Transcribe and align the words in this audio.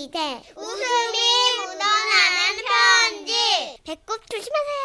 시대 0.00 0.18
웃음이 0.56 1.18
묻어나는 1.58 2.56
편지 2.64 3.34
배꼽 3.84 4.18
조심하세요. 4.30 4.80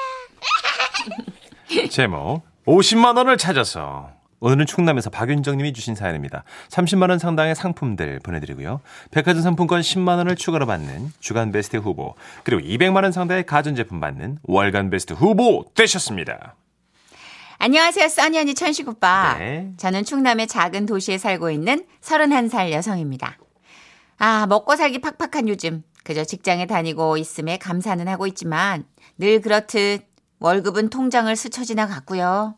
제목 1.90 2.42
50만 2.66 3.16
원을 3.16 3.38
찾아서 3.38 4.10
오늘은 4.42 4.66
충남에서 4.66 5.10
박윤정 5.10 5.56
님이 5.56 5.72
주신 5.72 5.96
사연입니다. 5.96 6.44
30만 6.68 7.10
원 7.12 7.18
상당의 7.18 7.56
상품들 7.56 8.20
보내드리고요. 8.20 8.82
백화점 9.12 9.42
상품권 9.42 9.80
10만 9.80 10.18
원을 10.18 10.36
추가로 10.36 10.66
받는 10.66 11.14
주간 11.22 11.54
베스트 11.54 11.78
후보 11.78 12.16
그리고 12.44 12.62
200만 12.62 13.04
원 13.04 13.14
상당의 13.14 13.46
가전제품 13.46 14.02
받는 14.02 14.40
월간 14.44 14.90
베스트 14.90 15.14
후보 15.14 15.64
되셨습니다. 15.76 16.56
안녕하세요, 17.58 18.10
써니 18.10 18.38
언니 18.38 18.54
천식 18.54 18.90
오빠. 18.90 19.38
네. 19.40 19.72
저는 19.78 20.04
충남의 20.04 20.48
작은 20.48 20.86
도시에 20.86 21.18
살고 21.18 21.52
있는 21.52 21.86
31살 22.02 22.72
여성입니다. 22.72 23.38
아, 24.18 24.46
먹고 24.48 24.76
살기 24.76 25.00
팍팍한 25.02 25.50
요즘. 25.50 25.84
그저 26.04 26.24
직장에 26.24 26.68
다니고 26.68 27.18
있음에 27.18 27.58
감사는 27.58 28.08
하고 28.08 28.28
있지만 28.28 28.86
늘 29.18 29.42
그렇듯 29.42 30.06
월급은 30.40 30.90
통장을 30.90 31.36
스쳐 31.36 31.64
지나갔고요. 31.64 32.56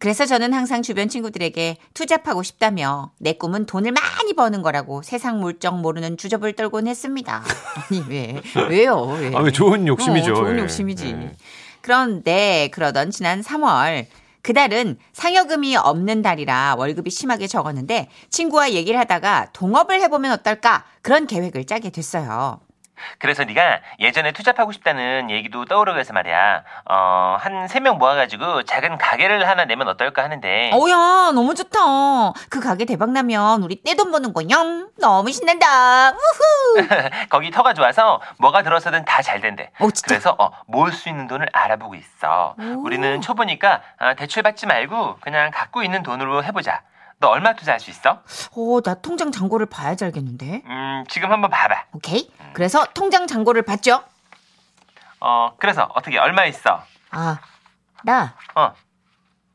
그래서 0.00 0.26
저는 0.26 0.52
항상 0.52 0.82
주변 0.82 1.08
친구들에게 1.08 1.76
투잡하고 1.94 2.42
싶다며 2.42 3.12
내 3.18 3.32
꿈은 3.32 3.66
돈을 3.66 3.92
많이 3.92 4.34
버는 4.34 4.62
거라고 4.62 5.02
세상 5.02 5.40
물정 5.40 5.80
모르는 5.80 6.16
주접을 6.16 6.54
떨곤 6.54 6.86
했습니다. 6.86 7.42
아니 7.90 8.04
왜? 8.08 8.40
왜요? 8.68 9.00
왜? 9.20 9.32
아, 9.34 9.50
좋은 9.50 9.86
욕심이죠. 9.86 10.32
어, 10.32 10.34
좋은 10.34 10.58
예. 10.58 10.62
욕심이지. 10.62 11.06
예. 11.06 11.36
그런데 11.80 12.68
그러던 12.72 13.10
지난 13.10 13.40
3월 13.40 14.06
그달은 14.48 14.96
상여금이 15.12 15.76
없는 15.76 16.22
달이라 16.22 16.76
월급이 16.78 17.10
심하게 17.10 17.46
적었는데 17.46 18.08
친구와 18.30 18.72
얘기를 18.72 18.98
하다가 18.98 19.50
동업을 19.52 20.00
해보면 20.00 20.32
어떨까 20.32 20.86
그런 21.02 21.26
계획을 21.26 21.66
짜게 21.66 21.90
됐어요. 21.90 22.58
그래서 23.18 23.44
네가 23.44 23.80
예전에 24.00 24.32
투잡하고 24.32 24.72
싶다는 24.72 25.30
얘기도 25.30 25.64
떠오르고 25.64 25.98
해서 25.98 26.12
말이야. 26.12 26.62
어, 26.90 27.36
한 27.40 27.66
세 27.68 27.80
명 27.80 27.98
모아가지고 27.98 28.64
작은 28.64 28.98
가게를 28.98 29.46
하나 29.48 29.64
내면 29.64 29.88
어떨까 29.88 30.22
하는데. 30.24 30.70
어야 30.72 31.32
너무 31.34 31.54
좋다. 31.54 31.78
그 32.50 32.60
가게 32.60 32.84
대박 32.84 33.10
나면 33.10 33.62
우리 33.62 33.82
떼돈 33.82 34.10
버는 34.10 34.32
거영 34.32 34.88
너무 35.00 35.30
신난다. 35.30 36.10
우후. 36.10 36.88
거기 37.30 37.50
터가 37.50 37.74
좋아서 37.74 38.20
뭐가 38.38 38.62
들어서든 38.62 39.04
다 39.04 39.18
잘 39.22 39.40
된대. 39.42 39.70
어, 39.80 39.90
진짜? 39.90 40.06
그래서 40.06 40.34
어, 40.38 40.50
모을 40.66 40.90
수 40.92 41.08
있는 41.10 41.26
돈을 41.26 41.48
알아보고 41.52 41.94
있어. 41.96 42.54
오. 42.58 42.62
우리는 42.82 43.20
초보니까 43.20 43.82
아, 43.98 44.14
대출 44.14 44.42
받지 44.42 44.64
말고 44.66 45.16
그냥 45.20 45.50
갖고 45.52 45.82
있는 45.82 46.02
돈으로 46.02 46.42
해보자. 46.44 46.80
너 47.20 47.28
얼마 47.28 47.54
투자할 47.54 47.80
수 47.80 47.90
있어? 47.90 48.22
어, 48.52 48.80
나 48.80 48.94
통장 48.94 49.32
잔고를 49.32 49.66
봐야지 49.66 50.04
알겠는데. 50.04 50.62
음, 50.64 51.04
지금 51.08 51.32
한번 51.32 51.50
봐봐. 51.50 51.86
오케이. 51.92 52.30
그래서 52.52 52.84
통장 52.94 53.26
잔고를 53.26 53.62
봤죠. 53.62 54.04
어, 55.20 55.52
그래서 55.58 55.88
어떻게 55.96 56.16
얼마 56.18 56.44
있어? 56.46 56.82
아, 57.10 57.40
나 58.04 58.36
어, 58.54 58.72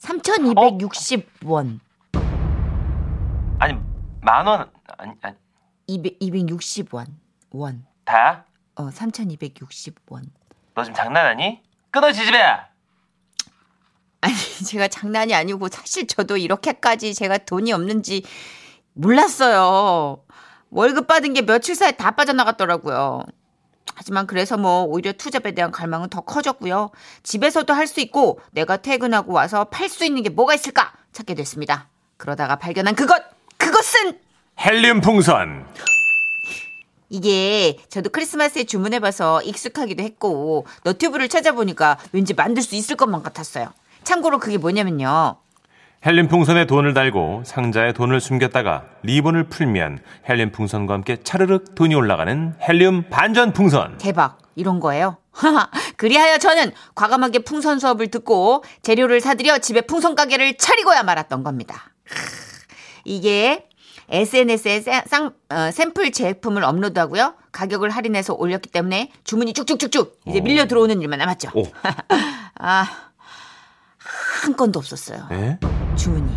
3,260원. 0.02 1.80
아니 3.60 3.80
만 4.20 4.46
원, 4.46 4.70
아니, 4.98 5.14
아니 5.22 5.36
200, 5.88 6.20
260원. 6.20 7.06
원. 7.52 7.86
다야? 8.04 8.44
어, 8.76 8.90
3,260원. 8.90 10.24
너 10.76 10.84
지금 10.84 10.96
장난하니? 10.96 11.64
끊어 11.92 12.12
지지배야. 12.12 12.68
아니, 14.24 14.34
제가 14.66 14.88
장난이 14.88 15.36
아니고 15.36 15.68
사실 15.70 16.08
저도 16.08 16.38
이렇게까지 16.38 17.14
제가 17.14 17.40
돈이 17.40 17.74
없는지 17.74 18.24
몰랐어요. 18.94 20.24
월급 20.70 21.08
받은 21.08 21.34
게 21.34 21.42
며칠 21.42 21.76
사이에 21.76 21.92
다 21.92 22.12
빠져나갔더라고요. 22.12 23.24
하지만 23.96 24.26
그래서 24.26 24.58
뭐 24.58 24.84
오히려 24.84 25.12
투잡에 25.12 25.52
대한 25.52 25.72
갈망은 25.72 26.10
더 26.10 26.22
커졌고요. 26.22 26.90
집에서도 27.22 27.72
할 27.74 27.86
수 27.86 28.00
있고 28.00 28.40
내가 28.52 28.78
퇴근하고 28.78 29.34
와서 29.34 29.66
팔 29.66 29.90
수 29.90 30.06
있는 30.06 30.24
게 30.24 30.30
뭐가 30.30 30.56
있을까 30.56 30.94
찾게 31.12 31.36
됐습니다. 31.36 31.90
그러다가 32.18 32.56
발견한 32.56 32.96
그것! 32.96 33.22
그것은 33.58 34.20
헬륨 34.60 35.02
풍선. 35.02 35.68
이게 37.10 37.78
저도 37.90 38.10
크리스마스에 38.10 38.64
주문해봐서 38.64 39.44
익숙하기도 39.44 40.02
했고 40.02 40.66
너튜브를 40.84 41.28
찾아보니까 41.30 42.00
왠지 42.14 42.34
만들 42.34 42.64
수 42.64 42.76
있을 42.76 42.96
것만 42.96 43.22
같았어요. 43.22 43.72
참고로 44.04 44.40
그게 44.40 44.58
뭐냐면요. 44.58 45.38
헬륨 46.06 46.28
풍선에 46.28 46.66
돈을 46.66 46.94
달고 46.94 47.44
상자에 47.46 47.94
돈을 47.94 48.20
숨겼다가 48.20 48.84
리본을 49.04 49.46
풀면 49.46 50.00
헬륨 50.28 50.52
풍선과 50.52 50.94
함께 50.96 51.18
차르륵 51.24 51.76
돈이 51.76 51.96
올라가는 51.96 52.54
헬륨 52.62 53.10
반전 53.10 53.54
풍선. 53.54 53.98
대박 53.98 54.38
이런 54.56 54.82
거예요. 54.82 55.18
그리하여 55.98 56.38
저는 56.38 56.72
과감하게 56.96 57.40
풍선 57.40 57.80
수업을 57.80 58.08
듣고 58.08 58.64
재료를 58.82 59.22
사들여 59.22 59.60
집에 59.60 59.82
풍선 59.82 60.16
가게를 60.16 60.58
차리고야 60.58 61.04
말았던 61.04 61.44
겁니다. 61.44 61.94
이게 63.06 63.68
SNS에 64.10 64.82
쌍, 65.08 65.34
어, 65.50 65.72
샘플 65.72 66.12
제품을 66.12 66.64
업로드하고요. 66.64 67.36
가격을 67.52 67.90
할인해서 67.90 68.34
올렸기 68.34 68.70
때문에 68.70 69.12
주문이 69.24 69.54
쭉쭉쭉쭉 69.54 70.20
이제 70.28 70.40
오. 70.40 70.44
밀려 70.44 70.68
들어오는 70.68 71.02
일만 71.02 71.20
남았죠. 71.20 71.52
오, 71.54 71.64
아, 72.60 72.86
한 74.44 74.58
건도 74.58 74.78
없었어요. 74.80 75.30
예? 75.32 75.58
주문이. 75.96 76.30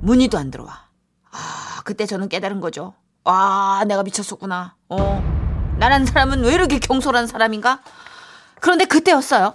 문의도 0.00 0.38
안 0.38 0.52
들어와. 0.52 0.84
아, 1.32 1.80
그때 1.84 2.06
저는 2.06 2.28
깨달은 2.28 2.60
거죠. 2.60 2.94
아, 3.24 3.82
내가 3.88 4.04
미쳤었구나. 4.04 4.76
어. 4.88 5.74
나란 5.80 6.06
사람은 6.06 6.44
왜 6.44 6.54
이렇게 6.54 6.78
경솔한 6.78 7.26
사람인가? 7.26 7.80
그런데 8.60 8.84
그때였어요. 8.84 9.54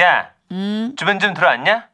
야, 0.00 0.30
음, 0.52 0.94
주변 0.96 1.18
좀 1.18 1.34
들어왔냐? 1.34 1.88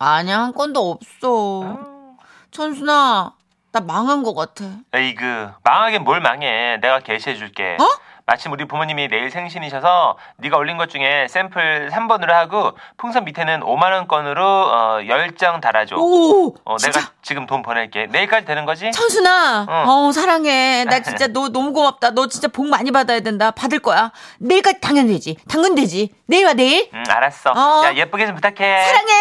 아니야, 0.00 0.40
한 0.40 0.52
건도 0.52 0.90
없어. 0.90 2.16
천순아, 2.50 3.32
나 3.70 3.80
망한 3.80 4.24
것 4.24 4.34
같아. 4.34 4.64
에이그 4.92 5.52
망하긴 5.62 6.02
뭘 6.02 6.20
망해 6.20 6.78
내가 6.80 6.98
게시해줄게 6.98 7.76
어? 7.80 7.84
마침 8.28 8.52
우리 8.52 8.66
부모님이 8.66 9.08
내일 9.08 9.30
생신이셔서 9.30 10.18
네가 10.36 10.58
올린 10.58 10.76
것 10.76 10.90
중에 10.90 11.26
샘플 11.30 11.88
3번으로 11.90 12.28
하고 12.32 12.72
풍선 12.98 13.24
밑에는 13.24 13.60
5만 13.60 13.90
원권으로 13.90 14.44
어, 14.44 14.98
10장 15.00 15.62
달아줘 15.62 15.96
오, 15.96 16.54
어, 16.66 16.76
진짜. 16.76 17.00
내가 17.00 17.12
지금 17.22 17.46
돈 17.46 17.62
보낼게 17.62 18.08
내일까지 18.10 18.44
되는 18.44 18.66
거지? 18.66 18.90
천순아, 18.92 19.64
어. 19.66 19.84
어, 20.08 20.12
사랑해. 20.12 20.84
나 20.84 21.00
진짜 21.02 21.26
너 21.28 21.48
너무 21.48 21.72
고맙다. 21.72 22.10
너 22.10 22.26
진짜 22.28 22.48
복 22.48 22.66
많이 22.66 22.90
받아야 22.90 23.20
된다. 23.20 23.50
받을 23.50 23.78
거야. 23.78 24.12
내일까지 24.40 24.80
당연 24.82 25.06
되지. 25.06 25.38
당근 25.48 25.74
되지. 25.74 26.10
내일 26.26 26.44
와, 26.44 26.52
내일. 26.52 26.90
응 26.92 27.02
알았어 27.08 27.52
어. 27.52 27.84
야 27.86 27.94
예쁘게 27.94 28.26
좀 28.26 28.34
부탁해 28.34 28.84
사랑해. 28.84 29.12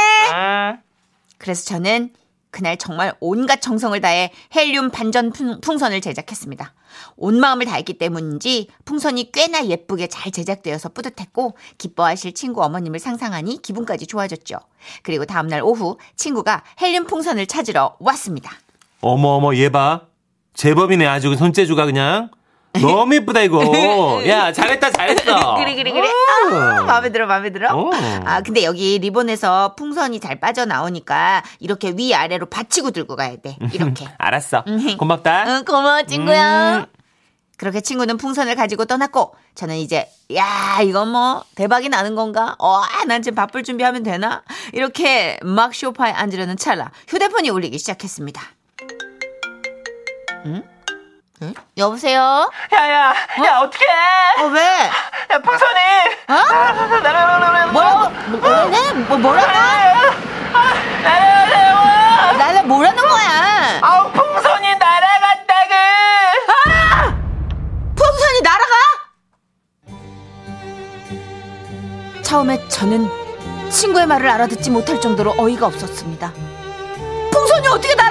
응. 0.74 0.82
그래서 1.38 1.64
저는 1.64 2.10
그날 2.52 2.76
정말 2.76 3.14
온갖 3.22 3.62
정성을 3.62 4.00
다해 4.02 4.32
헬륨 4.54 4.90
반전 4.92 5.32
풍- 5.32 5.62
풍선을 5.62 6.02
제작했습니다. 6.02 6.74
온 7.16 7.40
마음을 7.40 7.66
다했기 7.66 7.98
때문인지 7.98 8.70
풍선이 8.86 9.32
꽤나 9.32 9.66
예쁘게 9.66 10.08
잘 10.08 10.32
제작되어서 10.32 10.90
뿌듯했고 10.90 11.58
기뻐하실 11.78 12.34
친구 12.34 12.64
어머님을 12.64 13.00
상상하니 13.00 13.62
기분까지 13.62 14.08
좋아졌죠. 14.08 14.58
그리고 15.04 15.26
다음날 15.26 15.62
오후 15.64 15.98
친구가 16.16 16.64
헬륨 16.82 17.06
풍선을 17.06 17.48
찾으러 17.48 17.96
왔습니다. 18.00 18.52
어머 19.02 19.30
어머 19.30 19.56
얘 19.56 19.70
봐. 19.70 20.02
제법이네 20.54 21.06
아주 21.06 21.36
손재주가 21.36 21.86
그냥. 21.86 22.30
너무 22.82 23.16
예쁘다 23.16 23.42
이거. 23.42 23.62
야 24.28 24.52
잘했다 24.52 24.92
잘했어. 24.92 25.56
그래 25.56 25.76
그래 25.76 25.92
그래. 25.92 26.08
어. 26.08 26.56
아, 26.56 26.84
마음에 26.84 27.12
들어 27.12 27.28
마음에 27.28 27.52
들어. 27.52 27.76
어. 27.76 27.92
아 28.26 28.42
근데 28.42 28.64
여기 28.64 29.00
리본에서 29.00 29.76
풍선이 29.76 30.20
잘 30.20 30.40
빠져 30.40 30.66
나오니까 30.66 31.44
이렇게 31.60 31.94
위 31.96 32.14
아래로 32.14 32.48
받치고 32.48 32.92
들고 32.92 33.16
가야 33.16 33.36
돼. 33.38 33.58
이렇게. 33.74 34.08
알았어. 34.18 34.64
음. 34.68 34.98
고맙다. 34.98 35.46
응, 35.48 35.64
고마워, 35.66 36.04
친구야. 36.04 36.78
음. 36.80 36.86
그렇게 37.58 37.82
친구는 37.82 38.18
풍선을 38.18 38.56
가지고 38.56 38.86
떠났고, 38.86 39.34
저는 39.56 39.78
이제, 39.78 40.08
야, 40.36 40.80
이건 40.84 41.10
뭐, 41.10 41.44
대박이 41.56 41.90
나는 41.90 42.14
건가? 42.14 42.56
어, 42.60 42.76
아, 42.82 43.04
난 43.08 43.24
지금 43.24 43.36
바쁠 43.36 43.64
준비하면 43.64 44.04
되나? 44.04 44.44
이렇게 44.74 45.40
막 45.42 45.74
쇼파에 45.74 46.12
앉으려는 46.12 46.56
찰나, 46.58 46.92
휴대폰이 47.08 47.50
울리기 47.50 47.80
시작했습니다. 47.80 48.42
응? 50.46 50.64
응? 51.44 51.54
여보세요? 51.78 52.50
야야 52.74 53.14
야 53.46 53.60
어떡해 53.60 53.86
어, 54.40 54.46
왜? 54.48 54.62
야 55.32 55.40
풍선이 55.40 55.80
어? 56.30 56.34
날아가는 57.00 57.74
뭐라고? 57.74 58.10
뭐라네? 58.38 58.94
뭐, 58.94 59.18
뭐라고? 59.18 59.48
날아가는 61.04 62.38
나를 62.38 62.64
뭐라는 62.64 62.98
거야? 63.08 63.80
아우 63.82 64.12
풍선이 64.12 64.76
날아갔다구 64.78 65.74
풍선이 67.96 68.42
날아가? 68.44 68.74
처음에 72.24 72.68
저는 72.68 73.08
친구의 73.70 74.08
말을 74.08 74.28
알아듣지 74.28 74.72
못할 74.72 75.00
정도로 75.00 75.36
어이가 75.38 75.68
없었습니다. 75.68 76.34
풍선이 77.32 77.68
어떻게 77.68 77.94
날아가? 77.94 78.07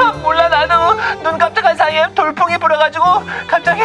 몰라 0.22 0.48
나도 0.48 1.22
눈 1.22 1.38
깜짝하고 1.38 1.76
사이에 1.76 2.12
돌풍이 2.14 2.58
불어가지고 2.58 3.04
갑자기 3.46 3.82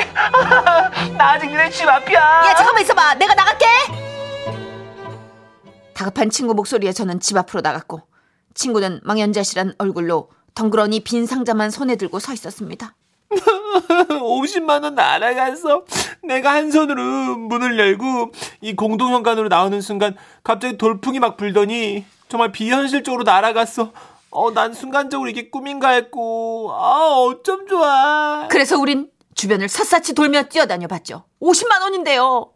나 1.18 1.32
아직 1.32 1.48
니네 1.48 1.70
집 1.70 1.88
앞이야. 1.88 2.20
야 2.20 2.56
잠깐만 2.56 2.82
있어봐 2.84 3.16
내가 3.16 3.34
나갈게 3.36 3.66
다급한 5.94 6.30
친구 6.30 6.54
목소리에 6.54 6.92
저는 6.92 7.20
집 7.20 7.38
앞으로 7.38 7.62
나갔고 7.62 8.02
친구는 8.54 9.02
망연자실한 9.04 9.76
얼굴로 9.78 10.30
덩그러니 10.54 11.02
빈 11.02 11.26
상자만 11.26 11.70
손에 11.72 11.96
들고 11.96 12.20
서 12.20 12.34
있었습니다 12.34 12.94
50만 14.10 14.84
원 14.84 14.96
날아갔어. 14.96 15.84
내가 16.24 16.54
한 16.54 16.72
손으로 16.72 17.38
문을 17.38 17.78
열고 17.78 18.32
이 18.62 18.76
공동현관으로 18.76 19.50
나오는 19.50 19.82
순간 19.82 20.16
갑자기 20.44 20.78
돌풍이 20.78 21.20
막 21.20 21.36
불더니 21.36 22.06
정말 22.30 22.52
비현실적으로 22.52 23.24
날아갔어. 23.24 23.92
어, 24.36 24.52
난 24.54 24.74
순간적으로 24.74 25.30
이게 25.30 25.50
꿈인가 25.50 25.90
했고, 25.90 26.72
아, 26.74 27.14
어쩜 27.28 27.68
좋아. 27.68 28.48
그래서 28.50 28.78
우린 28.78 29.10
주변을 29.36 29.68
샅샅이 29.70 30.16
돌며 30.16 30.44
뛰어다녀 30.44 30.88
봤죠 30.88 31.26
50만 31.42 31.82
원인데요 31.82 32.52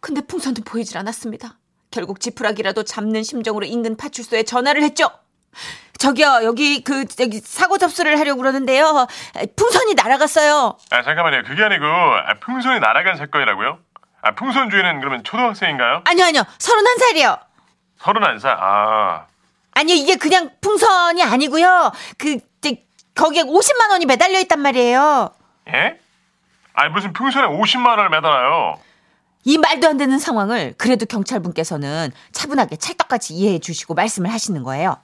근데 0.00 0.20
풍선도 0.20 0.62
보이질 0.62 0.96
않았습니다 0.98 1.58
결국 1.90 2.20
지푸라기라도 2.20 2.84
잡는 2.84 3.22
심정으로 3.22 3.66
인근 3.66 3.96
파출소에 3.96 4.44
전화를 4.44 4.82
했죠 4.82 5.10
저기요 5.98 6.40
여기 6.44 6.82
그 6.82 7.04
여기 7.20 7.40
사고 7.40 7.78
접수를 7.78 8.18
하려고 8.18 8.38
그러는데요 8.38 9.06
풍선이 9.56 9.94
날아갔어요 9.94 10.76
아 10.90 11.02
잠깐만요. 11.02 11.42
그게 11.44 11.62
아니고 11.62 11.84
아, 11.84 12.34
풍선이 12.40 12.80
날아간 12.80 13.16
사건이라고요? 13.16 13.78
아 14.22 14.34
풍선 14.34 14.70
주인은 14.70 15.00
그러면 15.00 15.22
초등학생인가요? 15.24 16.02
아니요 16.06 16.24
아니요 16.26 16.42
서른한 16.58 16.96
살이요 16.98 17.36
서른한 17.98 18.38
살. 18.38 18.56
아 18.58 19.26
아니요, 19.74 19.96
이게 19.96 20.16
그냥 20.16 20.50
풍선이 20.60 21.22
아니고요. 21.22 21.92
그, 22.18 22.38
이제 22.58 22.84
거기에 23.14 23.42
50만 23.42 23.90
원이 23.90 24.06
매달려 24.06 24.38
있단 24.40 24.60
말이에요. 24.60 25.30
예? 25.68 25.98
아니 26.74 26.92
무슨 26.92 27.12
풍선에 27.12 27.46
50만 27.46 27.86
원을 27.86 28.10
매달아요? 28.10 28.78
이 29.44 29.58
말도 29.58 29.88
안 29.88 29.96
되는 29.96 30.18
상황을 30.18 30.74
그래도 30.78 31.06
경찰분께서는 31.06 32.10
차분하게 32.32 32.76
찰떡같이 32.76 33.34
이해해 33.34 33.58
주시고 33.58 33.94
말씀을 33.94 34.32
하시는 34.32 34.62
거예요. 34.62 34.96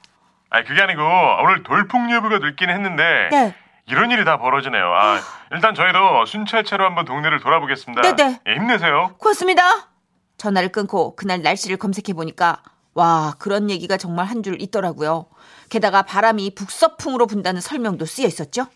아니 0.48 0.66
그게 0.66 0.82
아니고 0.82 1.02
오늘 1.44 1.62
돌풍 1.62 2.10
예보가 2.12 2.38
늦긴 2.38 2.70
했는데 2.70 3.28
네. 3.30 3.54
이런 3.86 4.10
일이 4.10 4.24
다 4.24 4.38
벌어지네요. 4.38 4.82
아 4.82 5.20
일단 5.52 5.74
저희도 5.74 6.26
순찰차로 6.26 6.84
한번 6.84 7.04
동네를 7.04 7.38
돌아보겠습니다. 7.40 8.02
네네. 8.02 8.40
예, 8.48 8.54
힘내세요. 8.54 9.14
고맙습니다. 9.18 9.62
전화를 10.38 10.70
끊고 10.70 11.14
그날 11.16 11.42
날씨를 11.42 11.76
검색해 11.76 12.14
보니까 12.14 12.62
와, 12.94 13.34
그런 13.38 13.70
얘기가 13.70 13.96
정말 13.96 14.26
한 14.26 14.42
줄 14.42 14.60
있더라고요. 14.60 15.26
게다가 15.68 16.02
바람이 16.02 16.54
북서풍으로 16.54 17.26
분다는 17.26 17.60
설명도 17.60 18.04
쓰여 18.06 18.26
있었죠. 18.26 18.66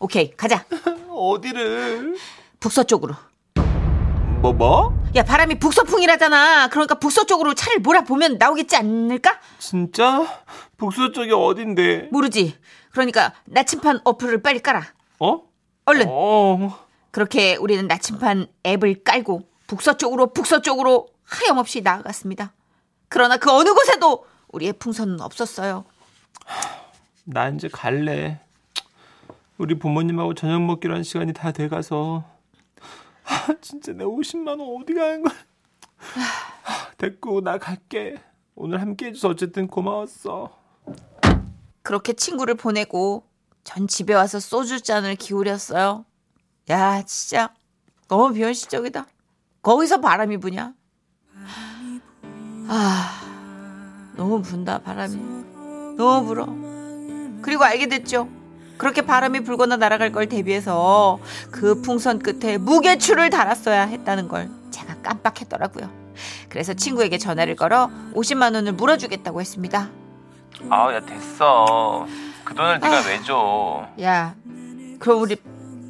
오케이, 0.00 0.30
가자. 0.36 0.64
어디를? 1.10 2.16
북서쪽으로. 2.60 3.14
뭐, 4.40 4.52
뭐? 4.52 4.96
야, 5.16 5.24
바람이 5.24 5.58
북서풍이라잖아. 5.58 6.68
그러니까 6.68 6.96
북서쪽으로 6.96 7.54
차를 7.54 7.80
몰아보면 7.80 8.38
나오겠지 8.38 8.76
않을까? 8.76 9.40
진짜? 9.58 10.26
북서 10.76 11.10
쪽이 11.12 11.32
어딘데? 11.32 12.08
모르지. 12.12 12.56
그러니까 12.92 13.32
나침판 13.46 14.00
어플을 14.04 14.42
빨리 14.42 14.60
깔아. 14.60 14.82
어? 15.20 15.42
얼른. 15.86 16.06
어. 16.08 16.78
그렇게 17.10 17.56
우리는 17.56 17.86
나침판 17.88 18.46
앱을 18.66 19.02
깔고 19.02 19.42
북서쪽으로 19.66 20.32
북서쪽으로 20.32 21.08
하염없이 21.24 21.80
나아갔습니다. 21.80 22.52
그러나 23.08 23.36
그 23.36 23.50
어느 23.50 23.72
곳에도 23.72 24.26
우리의 24.48 24.74
풍선은 24.74 25.20
없었어요. 25.20 25.84
나 27.24 27.48
이제 27.48 27.68
갈래. 27.68 28.40
우리 29.58 29.78
부모님하고 29.78 30.34
저녁 30.34 30.62
먹기로 30.62 30.94
한 30.94 31.02
시간이 31.02 31.32
다 31.32 31.52
돼가서. 31.52 32.24
아, 33.24 33.54
진짜 33.60 33.92
내 33.92 34.04
50만 34.04 34.60
원 34.60 34.80
어디 34.82 34.94
가는 34.94 35.22
거야? 35.22 35.34
아, 36.64 36.90
됐고, 36.96 37.42
나 37.42 37.58
갈게. 37.58 38.22
오늘 38.54 38.80
함께 38.80 39.06
해줘서 39.06 39.28
어쨌든 39.28 39.66
고마웠어. 39.66 40.56
그렇게 41.82 42.12
친구를 42.12 42.54
보내고 42.54 43.24
전 43.64 43.86
집에 43.86 44.14
와서 44.14 44.40
소주 44.40 44.80
잔을 44.80 45.16
기울였어요. 45.16 46.04
야, 46.70 47.02
진짜 47.02 47.52
너무 48.08 48.32
비현실적이다. 48.32 49.06
거기서 49.62 50.00
바람이 50.00 50.38
부냐? 50.38 50.74
아, 52.68 53.20
너무 54.16 54.42
분다, 54.42 54.78
바람이. 54.78 55.16
너무 55.96 56.26
불어. 56.26 56.46
그리고 57.42 57.64
알게 57.64 57.86
됐죠. 57.88 58.28
그렇게 58.76 59.02
바람이 59.02 59.40
불거나 59.40 59.76
날아갈 59.76 60.12
걸 60.12 60.28
대비해서 60.28 61.18
그 61.50 61.80
풍선 61.80 62.18
끝에 62.20 62.58
무게추를 62.58 63.30
달았어야 63.30 63.82
했다는 63.86 64.28
걸 64.28 64.48
제가 64.70 64.96
깜빡했더라고요. 65.02 65.90
그래서 66.48 66.74
친구에게 66.74 67.18
전화를 67.18 67.56
걸어 67.56 67.90
50만 68.14 68.54
원을 68.54 68.72
물어주겠다고 68.72 69.40
했습니다. 69.40 69.88
아우 70.70 70.92
야 70.92 71.00
됐어. 71.00 72.06
그 72.44 72.54
돈을 72.54 72.78
네가 72.80 73.02
왜 73.08 73.22
줘? 73.22 73.88
야, 74.02 74.34
그럼 74.98 75.22
우리 75.22 75.36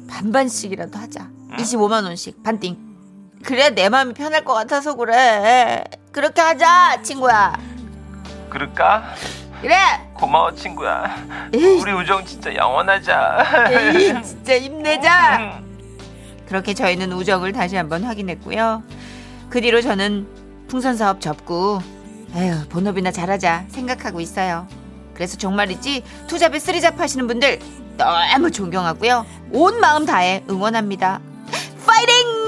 반반씩이라도 0.07 0.97
하자. 0.97 1.29
25만 1.57 2.03
원씩 2.05 2.41
반띵. 2.43 2.77
그래야 3.43 3.69
내 3.69 3.89
마음이 3.89 4.13
편할 4.13 4.43
것 4.43 4.53
같아서 4.53 4.95
그래. 4.95 5.83
그렇게 6.11 6.41
하자, 6.41 7.01
친구야. 7.03 7.53
그럴까? 8.49 9.13
그래. 9.61 9.75
고마워 10.13 10.53
친구야. 10.53 11.15
에이, 11.53 11.79
우리 11.79 11.91
우정 11.91 12.25
진짜 12.25 12.53
영원하자. 12.53 13.69
에이, 13.71 14.23
진짜 14.23 14.59
힘내자. 14.59 15.37
음. 15.37 15.69
그렇게 16.47 16.73
저희는 16.73 17.11
우정을 17.13 17.51
다시 17.53 17.75
한번 17.75 18.03
확인했고요. 18.03 18.83
그 19.49 19.61
뒤로 19.61 19.81
저는 19.81 20.27
풍선 20.67 20.97
사업 20.97 21.21
접고 21.21 21.81
에휴 22.35 22.67
본업이나 22.69 23.11
잘하자 23.11 23.65
생각하고 23.69 24.19
있어요. 24.19 24.67
그래서 25.13 25.37
정말이지 25.37 26.03
투잡에 26.27 26.59
쓰리잡 26.59 26.99
하시는 26.99 27.27
분들 27.27 27.59
너무 27.97 28.49
존경하고요. 28.51 29.25
온 29.51 29.79
마음 29.79 30.05
다해 30.05 30.43
응원합니다. 30.49 31.19
파이팅! 31.85 32.38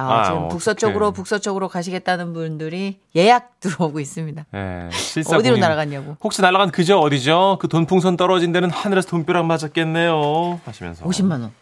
아, 0.00 0.20
아, 0.20 0.24
지금 0.24 0.36
어떡해. 0.38 0.48
북서쪽으로 0.50 1.12
북서쪽으로 1.12 1.68
가시겠다는 1.68 2.32
분들이 2.32 3.00
예약 3.16 3.58
들어오고 3.60 4.00
있습니다. 4.00 4.46
예, 4.54 4.88
어디로. 5.34 5.56
날아갔냐고. 5.58 6.16
혹시 6.22 6.42
날아간 6.42 6.70
그저 6.70 6.98
어디죠? 6.98 7.58
그 7.60 7.68
돈풍선 7.68 8.16
떨어진 8.16 8.52
데는 8.52 8.70
하늘에서 8.70 9.08
돈벼락 9.08 9.46
맞았겠네요. 9.46 10.60
하시면서. 10.64 11.04
50만 11.04 11.32
원. 11.42 11.52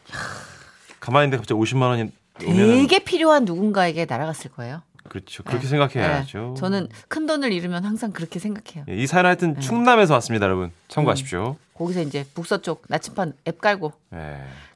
가만히 1.01 1.25
있는데 1.27 1.37
갑자기 1.39 1.61
50만 1.61 1.83
원이 1.89 2.11
오면 2.45 2.57
되게 2.57 2.99
필요한 3.01 3.45
누군가에게 3.45 4.05
날아갔을 4.05 4.51
거예요. 4.53 4.83
그렇죠. 5.09 5.43
그렇게 5.43 5.63
네. 5.65 5.69
생각해야죠. 5.71 6.53
네. 6.55 6.61
저는 6.61 6.89
큰 7.09 7.27
돈을 7.27 7.51
잃으면 7.53 7.85
항상 7.85 8.13
그렇게 8.13 8.39
생각해요. 8.39 8.85
예, 8.91 8.95
이 8.95 9.07
사연 9.07 9.25
하여튼 9.27 9.59
충남에서 9.59 10.13
왔습니다, 10.15 10.45
여러분. 10.47 10.71
참고하십시오. 10.89 11.57
거기서 11.75 12.03
이제 12.03 12.27
북서쪽 12.35 12.83
나침반 12.89 13.33
앱 13.47 13.61
깔고 13.61 13.93
예. 14.13 14.19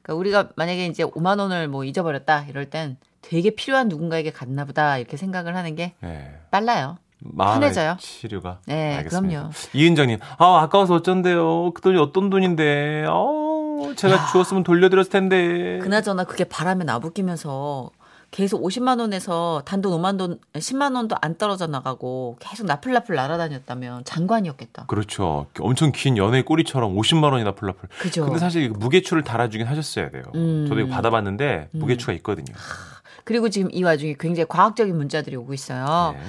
그러니까 0.01 0.13
우리가 0.15 0.49
만약에 0.55 0.87
이제 0.87 1.03
5만 1.03 1.37
원을 1.39 1.67
뭐 1.67 1.83
잊어버렸다 1.83 2.45
이럴 2.49 2.69
땐 2.69 2.97
되게 3.23 3.49
필요한 3.49 3.87
누군가에게 3.87 4.31
갔나 4.31 4.65
보다 4.65 4.97
이렇게 4.99 5.17
생각을 5.17 5.55
하는 5.55 5.75
게 5.75 5.93
예. 6.03 6.39
빨라요. 6.51 6.97
편해져요. 7.37 7.97
치료가. 7.99 8.59
네, 8.65 8.97
알겠습니다. 8.97 9.39
그럼요. 9.39 9.53
이은정님, 9.73 10.19
아 10.37 10.59
아까워서 10.61 10.95
어쩐데요. 10.95 11.71
그 11.73 11.81
돈이 11.81 11.97
어떤 11.97 12.29
돈인데. 12.29 13.05
어, 13.09 13.93
제가 13.95 14.27
주었으면 14.31 14.63
돌려드렸을 14.63 15.09
텐데. 15.09 15.79
그나저나 15.81 16.25
그게 16.25 16.43
바람에 16.43 16.83
나부끼면서 16.83 17.91
계속 18.31 18.63
50만 18.63 18.99
원에서 18.99 19.61
단돈 19.63 19.93
5만 20.01 20.17
돈, 20.17 20.39
10만 20.53 20.95
원도 20.95 21.15
안 21.21 21.37
떨어져 21.37 21.67
나가고 21.67 22.37
계속 22.39 22.65
나풀나풀 22.65 23.15
날아다녔다면 23.15 24.05
장관이었겠다. 24.05 24.87
그렇죠. 24.87 25.45
엄청 25.59 25.91
긴 25.93 26.17
연애 26.17 26.41
꼬리처럼 26.41 26.95
50만 26.95 27.31
원이 27.31 27.43
나 27.43 27.51
풀라풀. 27.51 27.89
그죠. 27.99 28.25
근데 28.25 28.39
사실 28.39 28.69
무게추를 28.71 29.23
달아주긴 29.23 29.67
하셨어야 29.67 30.09
돼요. 30.09 30.23
음. 30.33 30.65
저도 30.67 30.81
이거 30.81 30.89
받아봤는데 30.89 31.69
무게추가 31.73 32.11
있거든요. 32.13 32.55
그리고 33.23 33.49
지금 33.49 33.69
이 33.71 33.83
와중에 33.83 34.15
굉장히 34.19 34.47
과학적인 34.47 34.95
문자들이 34.95 35.35
오고 35.35 35.53
있어요. 35.53 36.15
네. 36.17 36.23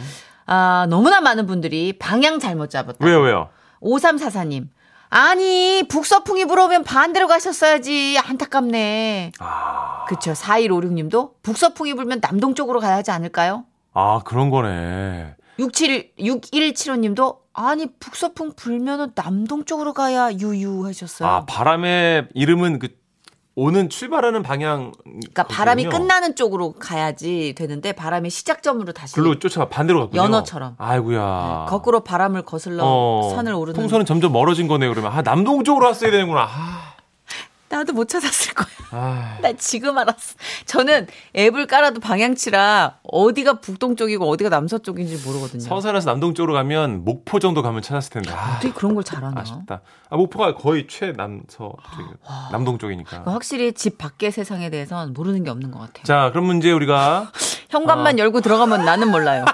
아, 0.46 0.86
너무나 0.88 1.20
많은 1.20 1.46
분들이 1.46 1.94
방향 1.98 2.38
잘못 2.38 2.70
잡았다. 2.70 3.04
왜요, 3.04 3.20
왜요? 3.20 3.48
5344님. 3.80 4.68
아니, 5.10 5.84
북서풍이 5.88 6.44
불어오면 6.46 6.82
반대로 6.84 7.28
가셨어야지. 7.28 8.18
안타깝네. 8.18 9.32
아, 9.38 10.04
그쵸. 10.08 10.32
4156님도 10.32 11.34
북서풍이 11.42 11.94
불면 11.94 12.20
남동 12.20 12.54
쪽으로 12.54 12.80
가야 12.80 12.96
하지 12.96 13.10
않을까요? 13.10 13.64
아 13.92 14.20
그런 14.24 14.50
거네. 14.50 15.36
67, 15.58 16.16
6175님도 16.18 17.38
아니, 17.52 17.86
북서풍 18.00 18.54
불면은 18.56 19.12
남동 19.14 19.64
쪽으로 19.64 19.92
가야 19.92 20.32
유유 20.32 20.84
하셨어요. 20.84 21.28
아 21.28 21.44
바람의 21.46 22.30
이름은 22.34 22.80
그 22.80 22.88
오는 23.56 23.88
출발하는 23.88 24.42
방향. 24.42 24.92
그러니까 25.04 25.44
바람이 25.44 25.84
끝나는 25.84 26.34
쪽으로 26.34 26.72
가야지 26.72 27.54
되는데 27.56 27.92
바람이 27.92 28.28
시작점으로 28.30 28.92
다시 28.92 29.14
글로 29.14 29.38
쫓아가 29.38 29.68
반대로 29.68 30.00
갔군요. 30.00 30.22
연어처럼. 30.22 30.74
아이고야. 30.78 31.66
거꾸로 31.68 32.00
바람을 32.00 32.42
거슬러 32.42 32.82
어, 32.84 33.32
산을 33.34 33.52
오르는 33.54 33.78
풍선은 33.78 34.06
점점 34.06 34.32
멀어진 34.32 34.66
거네요. 34.66 34.90
그러면 34.90 35.12
아 35.12 35.22
남동 35.22 35.62
쪽으로 35.62 35.86
왔어야 35.86 36.10
되는구나. 36.10 36.48
아, 36.50 36.93
나도 37.74 37.92
못 37.92 38.08
찾았을 38.08 38.54
거야. 38.54 38.66
아. 38.92 39.38
나 39.42 39.52
지금 39.54 39.98
알았어. 39.98 40.36
저는 40.66 41.08
앱을 41.36 41.66
깔아도 41.66 41.98
방향치라 41.98 42.98
어디가 43.02 43.54
북동쪽이고 43.54 44.28
어디가 44.28 44.48
남서쪽인지 44.48 45.26
모르거든요. 45.26 45.60
서산에서 45.62 46.08
남동쪽으로 46.10 46.52
가면 46.52 47.04
목포 47.04 47.40
정도 47.40 47.62
가면 47.62 47.82
찾았을 47.82 48.12
텐데. 48.12 48.30
아, 48.30 48.54
어떻게 48.56 48.72
그런 48.72 48.94
걸 48.94 49.02
잘하나? 49.02 49.40
아쉽다. 49.40 49.80
아, 50.08 50.16
목포가 50.16 50.54
거의 50.54 50.86
최남서 50.86 51.72
쪽이 51.96 52.08
남동 52.52 52.78
쪽이니까. 52.78 53.22
확실히 53.26 53.72
집 53.72 53.98
밖의 53.98 54.30
세상에 54.30 54.70
대해서는 54.70 55.12
모르는 55.12 55.42
게 55.42 55.50
없는 55.50 55.72
것 55.72 55.80
같아요. 55.80 56.04
자, 56.04 56.30
그럼 56.30 56.46
문제 56.46 56.70
우리가 56.70 57.32
현관만 57.70 58.20
열고 58.20 58.40
들어가면 58.40 58.84
나는 58.84 59.10
몰라요. 59.10 59.44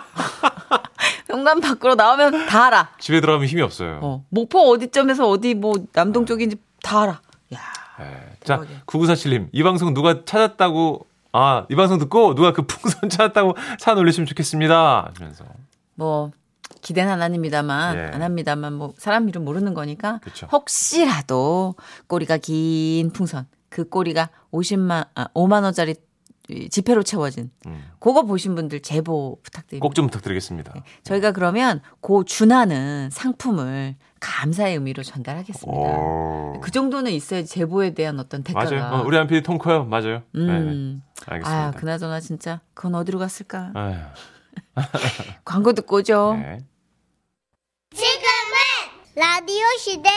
현관 1.27 1.61
밖으로 1.61 1.95
나오면 1.95 2.47
다 2.49 2.67
알아. 2.67 2.91
집에 2.99 3.21
들어가면 3.21 3.47
힘이 3.49 3.62
없어요. 3.62 4.00
어, 4.03 4.25
목포 4.29 4.71
어디점에서 4.73 5.27
어디 5.29 5.55
뭐 5.55 5.73
남동 5.93 6.27
쪽인지 6.27 6.57
다 6.83 7.03
알아. 7.03 7.21
야, 7.55 7.59
예. 8.00 8.37
자, 8.45 8.57
대박이야. 8.61 8.83
9947님, 8.87 9.49
이 9.52 9.62
방송 9.62 9.92
누가 9.95 10.25
찾았다고, 10.25 11.07
아, 11.33 11.66
이 11.71 11.75
방송 11.76 11.99
듣고 11.99 12.35
누가 12.35 12.52
그 12.52 12.62
풍선 12.62 13.09
찾았다고 13.11 13.54
산 13.78 13.99
올리시면 13.99 14.26
좋겠습니다. 14.26 15.12
하면서. 15.14 15.45
뭐 15.95 16.30
기대는 16.80 17.12
안 17.12 17.23
합니다만 17.23 17.97
예. 17.97 18.00
안 18.14 18.23
합니다만 18.23 18.73
뭐 18.73 18.95
사람 18.97 19.28
이름 19.28 19.45
모르는 19.45 19.75
거니까 19.75 20.19
그쵸. 20.23 20.49
혹시라도 20.50 21.75
꼬리가 22.07 22.38
긴 22.38 23.12
풍선 23.12 23.47
그 23.69 23.88
꼬리가 23.88 24.30
50만 24.52 25.09
아 25.14 25.28
5만 25.35 25.62
원짜리 25.62 25.95
지폐로 26.71 27.02
채워진 27.02 27.50
음. 27.66 27.85
그거 27.99 28.23
보신 28.25 28.54
분들 28.54 28.80
제보 28.83 29.38
부탁드립니다. 29.42 29.83
꼭 29.87 29.95
좀 29.95 30.07
부탁드리겠습니다. 30.07 30.73
저희가 31.04 31.33
그러면 31.33 31.80
고 32.00 32.25
준하는 32.25 33.11
상품을 33.11 33.97
감사의 34.21 34.75
의미로 34.75 35.02
전달하겠습니다. 35.02 35.80
오. 35.80 36.61
그 36.62 36.71
정도는 36.71 37.12
있어야 37.12 37.42
제보에 37.45 37.95
대한 37.95 38.21
어떤 38.21 38.42
대가가. 38.42 38.71
맞아요. 38.71 38.95
어, 38.95 39.02
우리 39.07 39.16
한PD 39.16 39.42
통커요. 39.42 39.85
맞아요. 39.85 40.23
네, 40.35 40.45
네. 40.45 40.52
음. 40.59 41.02
알겠습니다. 41.26 41.66
아, 41.66 41.71
그나저나 41.73 42.21
진짜 42.21 42.61
그건 42.75 42.95
어디로 42.97 43.19
갔을까? 43.19 43.73
광고 45.45 45.73
듣고 45.73 45.97
오죠. 45.97 46.37
네. 46.40 46.59
지금은 47.95 49.16
라디오 49.16 49.64
시대 49.78 50.09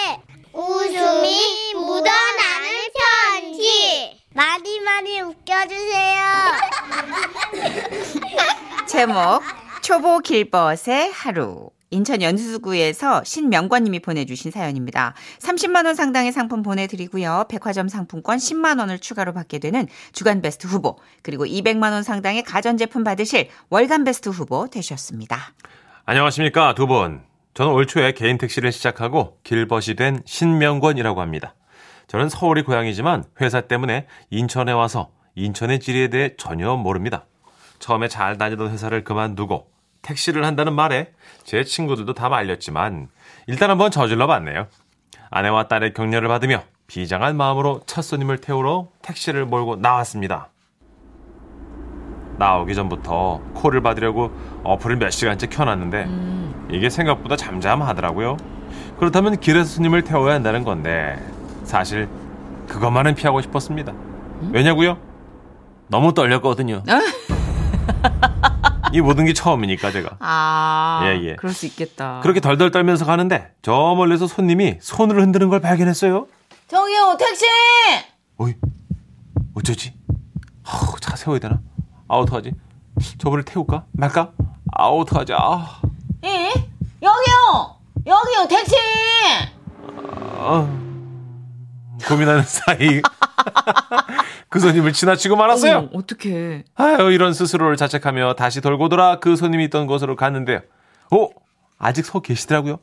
웃음이 0.53 1.73
묻어나는 1.73 2.69
편지 2.93 4.22
많이 4.33 4.79
많이 4.79 5.21
웃겨주세요 5.21 6.23
제목 8.87 9.41
초보 9.81 10.19
길벗의 10.19 11.11
하루 11.13 11.69
인천 11.93 12.23
연수구에서 12.23 13.23
신명관님이 13.23 13.99
보내주신 13.99 14.49
사연입니다. 14.49 15.13
30만 15.37 15.85
원 15.85 15.93
상당의 15.93 16.31
상품 16.31 16.63
보내드리고요. 16.63 17.45
백화점 17.49 17.87
상품권 17.87 18.37
10만 18.37 18.79
원을 18.79 18.97
추가로 18.97 19.31
받게 19.31 19.59
되는 19.59 19.87
주간 20.11 20.41
베스트 20.41 20.65
후보 20.65 20.97
그리고 21.21 21.45
200만 21.45 21.91
원 21.91 22.01
상당의 22.01 22.41
가전제품 22.43 23.03
받으실 23.03 23.49
월간 23.69 24.05
베스트 24.05 24.29
후보 24.29 24.67
되셨습니다. 24.67 25.37
안녕하십니까, 26.05 26.73
두 26.73 26.87
분. 26.87 27.21
저는 27.53 27.71
올 27.71 27.85
초에 27.85 28.13
개인 28.13 28.39
택시를 28.39 28.71
시작하고 28.71 29.37
길벗이 29.43 29.93
된 29.93 30.23
신명권이라고 30.25 31.21
합니다. 31.21 31.53
저는 32.13 32.29
서울이 32.29 32.61
고향이지만 32.61 33.23
회사 33.41 33.61
때문에 33.61 34.05
인천에 34.29 34.71
와서 34.71 35.09
인천의 35.33 35.79
지리에 35.79 36.09
대해 36.09 36.35
전혀 36.37 36.75
모릅니다. 36.75 37.25
처음에 37.79 38.07
잘 38.07 38.37
다니던 38.37 38.69
회사를 38.69 39.03
그만두고 39.03 39.67
택시를 40.03 40.45
한다는 40.45 40.73
말에 40.73 41.11
제 41.43 41.63
친구들도 41.63 42.13
다 42.13 42.29
말렸지만 42.29 43.09
일단 43.47 43.71
한번 43.71 43.89
저질러 43.89 44.27
봤네요. 44.27 44.67
아내와 45.31 45.67
딸의 45.67 45.95
격려를 45.95 46.27
받으며 46.27 46.61
비장한 46.85 47.35
마음으로 47.35 47.81
첫 47.87 48.03
손님을 48.03 48.37
태우러 48.37 48.89
택시를 49.01 49.47
몰고 49.47 49.77
나왔습니다. 49.77 50.49
나오기 52.37 52.75
전부터 52.75 53.41
콜을 53.55 53.81
받으려고 53.81 54.31
어플을 54.63 54.97
몇 54.97 55.09
시간째 55.09 55.47
켜놨는데 55.47 56.07
이게 56.69 56.91
생각보다 56.91 57.35
잠잠하더라고요. 57.37 58.37
그렇다면 58.99 59.39
길에서 59.39 59.65
손님을 59.65 60.03
태워야 60.03 60.35
한다는 60.35 60.63
건데 60.63 61.17
사실 61.63 62.07
그것만은 62.67 63.15
피하고 63.15 63.41
싶었습니다. 63.41 63.93
왜냐고요? 64.51 64.97
너무 65.87 66.13
떨렸거든요. 66.13 66.83
이 68.93 69.01
모든 69.01 69.25
게 69.25 69.33
처음이니까 69.33 69.91
제가. 69.91 70.17
아, 70.19 71.01
예, 71.05 71.19
예. 71.23 71.35
그럴 71.35 71.51
수 71.53 71.65
있겠다. 71.65 72.19
그렇게 72.21 72.39
덜덜 72.39 72.69
떨면서 72.71 73.05
가는데 73.05 73.51
저 73.61 73.95
멀리서 73.95 74.27
손님이 74.27 74.77
손을 74.81 75.19
흔드는 75.21 75.49
걸 75.49 75.59
발견했어요. 75.61 76.27
저기요 76.67 77.17
택시! 77.17 77.45
어이, 78.37 78.53
어쩌지? 79.55 79.93
아우, 80.63 80.99
차 80.99 81.15
세워야 81.15 81.39
되나? 81.39 81.59
아, 82.07 82.15
어떡하지? 82.17 82.53
저분을 83.17 83.43
태울까? 83.45 83.85
말까? 83.93 84.31
아, 84.75 84.85
어떡하지? 84.87 85.33
아, 85.33 85.81
예? 86.23 86.49
여기요! 87.01 87.77
여기요 88.05 88.47
택시! 88.47 88.75
아. 90.37 90.67
고민하는 92.07 92.43
사이 92.43 93.01
그 94.49 94.59
손님을 94.59 94.93
지나치고 94.93 95.35
말았어요. 95.35 95.77
어, 95.77 95.89
어떡해. 95.93 96.63
아유, 96.75 97.11
이런 97.11 97.33
스스로를 97.33 97.75
자책하며 97.77 98.35
다시 98.35 98.61
돌고 98.61 98.89
돌아 98.89 99.19
그 99.19 99.35
손님이 99.35 99.65
있던 99.65 99.87
곳으로 99.87 100.15
갔는데요. 100.15 100.61
오, 101.11 101.29
아직 101.79 102.05
서 102.05 102.19
계시더라고요. 102.21 102.79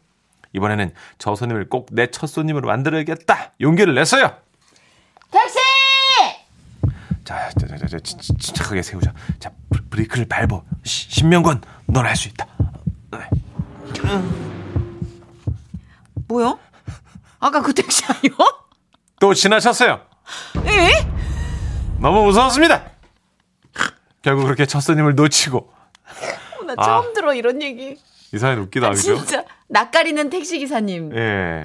이번에는 0.52 0.92
저 1.18 1.34
손님을 1.36 1.68
꼭 1.68 1.86
내 1.92 2.08
첫 2.10 2.26
손님으로 2.26 2.66
만들어야겠다. 2.68 3.52
용기를 3.60 3.94
냈어요. 3.94 4.32
택시! 5.30 5.58
자, 7.24 7.48
자, 7.50 7.66
자, 7.68 7.76
자, 7.76 7.86
자 7.86 7.98
진- 8.00 8.18
진- 8.18 8.36
침착하게 8.38 8.82
세우자. 8.82 9.12
자, 9.38 9.50
브- 9.70 9.84
브레이크를 9.90 10.26
밟어. 10.26 10.64
시- 10.82 11.08
신명권, 11.10 11.62
넌할 11.86 12.16
수 12.16 12.26
있다. 12.28 12.46
네. 13.12 13.18
뭐야? 16.28 16.56
아까 17.38 17.62
그 17.62 17.72
택시 17.72 18.02
아니요? 18.06 18.34
또 19.20 19.34
지나쳤어요. 19.34 20.00
예? 20.66 20.90
너무 22.00 22.24
무서웠습니다. 22.24 22.82
결국 24.22 24.44
그렇게 24.44 24.66
첫 24.66 24.80
손님을 24.80 25.14
놓치고 25.14 25.70
나 26.66 26.74
아. 26.76 26.84
처음 26.84 27.14
들어 27.14 27.32
이런 27.34 27.62
얘기. 27.62 27.96
이 28.32 28.38
사연 28.38 28.58
웃기다, 28.60 28.88
아, 28.88 28.90
그죠? 28.90 29.16
진짜 29.16 29.44
낯가리는 29.68 30.30
택시 30.30 30.58
기사님 30.58 31.12
예. 31.16 31.62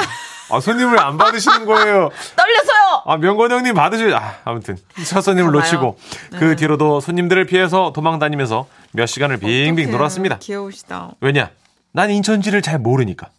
아, 0.50 0.60
손님을 0.60 1.00
안 1.00 1.18
받으시는 1.18 1.66
거예요. 1.66 2.10
떨려서요. 2.36 3.04
아, 3.06 3.18
명건 3.18 3.52
형님 3.52 3.74
받으실, 3.76 4.14
아, 4.16 4.38
아무튼. 4.44 4.78
첫 5.08 5.22
손님을 5.22 5.52
봐봐요. 5.52 5.62
놓치고 5.62 5.98
그 6.38 6.44
네. 6.46 6.56
뒤로도 6.56 7.00
손님들을 7.02 7.46
피해서 7.46 7.94
도망 7.94 8.20
다니면서 8.20 8.68
몇 8.92 9.06
시간을 9.06 9.38
빙빙 9.38 9.86
어떡해. 9.86 9.98
놀았습니다. 9.98 10.40
귀여우시다. 10.40 11.12
왜냐? 11.22 11.52
난 11.94 12.10
인천지를 12.12 12.62
잘 12.62 12.80
모르니까. 12.80 13.30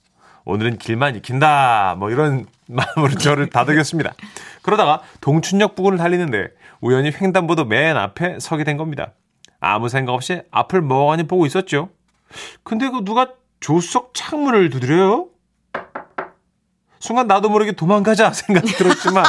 오늘은 0.46 0.78
길만 0.78 1.16
익힌다. 1.16 1.96
뭐 1.98 2.10
이런 2.10 2.46
마음으로 2.68 3.14
저를 3.18 3.50
다독였습니다. 3.50 4.14
그러다가 4.62 5.02
동춘역 5.20 5.74
부근을 5.74 5.98
달리는데 5.98 6.48
우연히 6.80 7.10
횡단보도 7.12 7.64
맨 7.66 7.96
앞에 7.96 8.38
서게 8.40 8.64
된 8.64 8.76
겁니다. 8.76 9.12
아무 9.60 9.88
생각 9.88 10.12
없이 10.12 10.42
앞을 10.50 10.82
멍하니 10.82 11.26
보고 11.26 11.46
있었죠. 11.46 11.90
근데 12.62 12.88
그 12.88 13.04
누가 13.04 13.28
조수석 13.60 14.12
창문을 14.14 14.70
두드려요? 14.70 15.28
순간 16.98 17.26
나도 17.26 17.48
모르게 17.48 17.72
도망가자 17.72 18.32
생각이 18.32 18.72
들었지만 18.72 19.24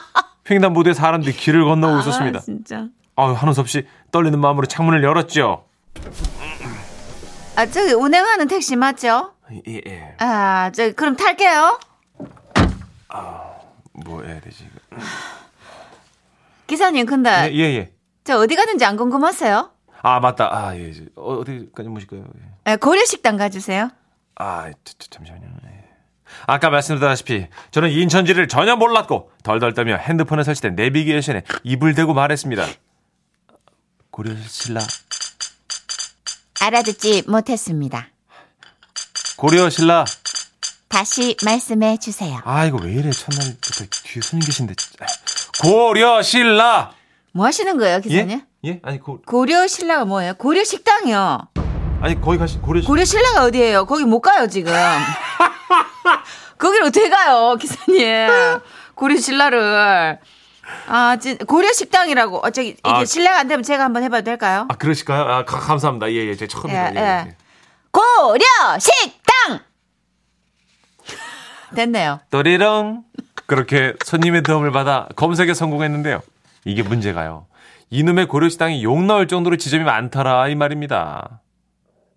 횡단보도에 0.50 0.94
사람들이 0.94 1.32
길을 1.34 1.64
건너고 1.64 2.00
있었습니다. 2.00 2.38
아, 2.38 2.42
진짜. 2.42 2.86
아유, 3.16 3.32
한우 3.32 3.52
없이 3.58 3.86
떨리는 4.10 4.38
마음으로 4.38 4.66
창문을 4.66 5.02
열었죠. 5.04 5.64
아, 7.56 7.66
저기 7.66 7.92
운행하는 7.92 8.48
택시 8.48 8.76
맞죠? 8.76 9.32
예, 9.66 9.80
예. 9.86 10.14
아, 10.18 10.70
저 10.74 10.92
그럼 10.92 11.16
탈게요. 11.16 11.78
뭐 13.92 14.22
해야 14.22 14.40
되지? 14.40 14.68
기사님, 16.66 17.06
근데 17.06 17.50
예, 17.52 17.54
예, 17.54 17.62
예. 17.76 17.92
저 18.24 18.38
어디 18.38 18.56
가는지 18.56 18.84
안 18.84 18.96
궁금하세요? 18.96 19.70
아, 20.02 20.20
맞다. 20.20 20.48
아, 20.50 20.76
예. 20.76 20.88
예. 20.88 21.06
어, 21.16 21.34
어디까지 21.38 21.88
모실까요? 21.88 22.24
예. 22.66 22.72
예, 22.72 22.76
고려식당 22.76 23.36
가주세요. 23.36 23.90
아, 24.36 24.70
잠시만요. 25.10 25.46
예. 25.66 25.82
아까 26.46 26.70
말씀드렸다시피 26.70 27.48
저는 27.72 27.90
인천지를 27.90 28.48
전혀 28.48 28.74
몰랐고 28.76 29.30
덜덜 29.42 29.74
떨며 29.74 29.96
핸드폰에 29.96 30.42
설치된 30.44 30.74
내비게이션에 30.76 31.42
입을 31.64 31.94
대고 31.94 32.14
말했습니다. 32.14 32.66
고려신라, 34.10 34.80
알아듣지 36.60 37.24
못했습니다. 37.28 38.08
고려 39.36 39.68
신라. 39.70 40.04
다시 40.88 41.36
말씀해 41.44 41.98
주세요. 41.98 42.40
아, 42.44 42.64
이거 42.66 42.78
왜 42.82 42.92
이래? 42.92 43.10
첫날부터 43.10 43.84
뒤에 44.04 44.20
손님 44.22 44.44
계신데. 44.46 44.74
아, 45.00 45.06
고려 45.62 46.22
신라. 46.22 46.92
뭐 47.32 47.46
하시는 47.46 47.76
거예요, 47.78 48.00
기사님? 48.00 48.42
예? 48.64 48.68
예? 48.68 48.80
아니 48.84 49.00
고 49.00 49.20
고려 49.26 49.66
신라가 49.66 50.04
뭐예요? 50.04 50.34
고려 50.34 50.62
식당이요. 50.64 51.48
아니 52.02 52.20
거기 52.20 52.36
가시 52.36 52.58
고려 52.58 52.82
고려 52.82 53.04
신라가 53.04 53.44
어디예요? 53.44 53.86
거기 53.86 54.04
못 54.04 54.20
가요 54.20 54.46
지금. 54.48 54.72
거기를 56.58 56.86
어떻게 56.86 57.08
가요, 57.08 57.56
기사님? 57.58 58.28
고려 58.94 59.16
신라를. 59.16 60.18
아, 60.86 61.16
진, 61.16 61.38
고려 61.38 61.72
식당이라고. 61.72 62.38
어, 62.46 62.50
저기, 62.50 62.68
이게 62.70 62.80
아. 62.84 63.04
신뢰가 63.04 63.38
안 63.40 63.48
되면 63.48 63.62
제가 63.62 63.82
한번 63.84 64.02
해봐도 64.04 64.24
될까요? 64.24 64.66
아 64.70 64.76
그러실까요? 64.76 65.22
아 65.22 65.44
가- 65.44 65.58
감사합니다. 65.58 66.10
예, 66.12 66.26
예. 66.28 66.36
제 66.36 66.46
처음이다. 66.46 66.94
예, 66.94 66.94
예, 66.94 67.00
예. 67.00 67.24
예. 67.28 67.36
고려 67.90 68.44
식당! 68.78 69.12
됐네요. 71.74 72.20
또리렁 72.30 73.04
그렇게 73.46 73.94
손님의 74.04 74.42
도움을 74.42 74.72
받아 74.72 75.08
검색에 75.16 75.54
성공했는데요. 75.54 76.22
이게 76.64 76.82
문제가요. 76.82 77.46
이놈의 77.90 78.28
고려식당이 78.28 78.82
욕 78.84 79.02
나올 79.04 79.28
정도로 79.28 79.56
지점이 79.56 79.84
많더라 79.84 80.48
이 80.48 80.54
말입니다. 80.54 81.40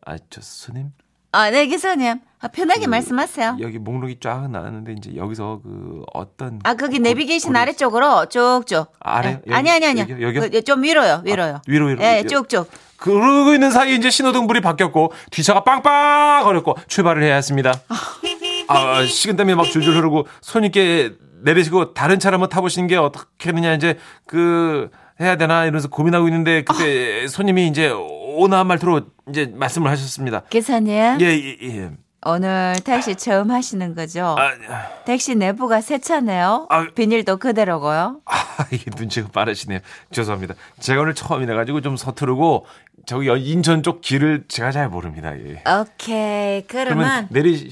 아, 0.05 0.17
저 0.29 0.41
손님 0.41 0.91
아, 1.32 1.50
네, 1.50 1.65
기사님. 1.67 2.20
아, 2.46 2.48
편하게 2.50 2.82
그, 2.82 2.90
말씀하세요. 2.90 3.58
여기 3.62 3.80
목록이 3.80 4.18
쫙 4.22 4.50
나왔는데 4.52 4.94
이제 4.94 5.16
여기서 5.16 5.62
그 5.64 6.04
어떤 6.14 6.60
아, 6.64 6.75
거기 6.75 6.98
고- 6.98 7.04
내비게이션 7.04 7.50
고려- 7.54 7.60
아래쪽으로 7.62 8.25
쭉쭉. 8.28 8.92
아래? 9.00 9.30
예. 9.30 9.34
여기? 9.48 9.54
아니, 9.54 9.72
아니, 9.72 9.86
아니요. 9.88 10.04
여기요? 10.10 10.28
여기요? 10.28 10.42
그, 10.52 10.62
좀 10.64 10.84
위로요, 10.84 11.22
위로요. 11.25 11.56
아, 11.56 11.62
위로, 11.68 11.88
위로. 11.88 12.04
예, 12.04 12.20
여- 12.20 12.24
쭉쭉. 12.28 12.70
그러고 12.98 13.54
있는 13.54 13.72
사이에 13.72 13.96
이제 13.96 14.10
신호등불이 14.12 14.62
바뀌었고 14.62 15.12
뒤차가 15.32 15.64
빵빵 15.64 16.44
거렸고 16.44 16.75
출발을 16.88 17.24
해야 17.24 17.36
했습니다. 17.36 17.74
아, 18.68 19.04
식은땀이 19.04 19.56
막 19.56 19.64
줄줄 19.66 19.96
흐르고 19.96 20.28
손님께 20.42 21.14
내리시고 21.44 21.94
다른 21.94 22.20
차를 22.20 22.36
한번 22.36 22.50
타보시는 22.50 22.88
게 22.88 22.96
어떻게 22.96 23.50
하느냐 23.50 23.74
이제 23.74 23.98
그 24.28 24.90
해야 25.20 25.36
되나 25.36 25.64
이러면서 25.64 25.88
고민하고 25.88 26.28
있는데 26.28 26.64
그때 26.64 27.28
손님이 27.28 27.68
이제 27.68 27.90
오나한 27.92 28.68
말투로 28.68 29.02
이제 29.30 29.52
말씀을 29.54 29.90
하셨습니다. 29.92 30.44
기사님, 30.50 30.92
예, 30.94 31.18
예, 31.22 31.58
예. 31.64 31.92
오늘 32.27 32.74
택시 32.84 33.15
처음 33.15 33.51
하시는 33.51 33.94
거죠? 33.94 34.36
아, 34.38 35.03
택시 35.05 35.36
내부가 35.36 35.79
새 35.79 36.00
차네요. 36.00 36.65
아. 36.72 36.88
비닐도 36.96 37.38
그대로고요. 37.38 38.22
아, 38.25 38.36
이게 38.72 38.89
눈치가 38.98 39.29
빠르시네요. 39.32 39.79
죄송합니다. 40.12 40.55
제가 40.79 41.01
오늘 41.01 41.13
처음이라 41.13 41.55
가지고 41.55 41.82
좀 41.82 41.96
서투르고 41.96 42.65
저기 43.05 43.27
인천 43.51 43.84
쪽 43.84 44.01
길을 44.01 44.46
제가 44.48 44.72
잘 44.72 44.89
모릅니다. 44.89 45.38
예. 45.38 45.63
오케이. 45.70 46.65
그러면, 46.67 46.98
그러면 46.98 47.27
내리 47.29 47.70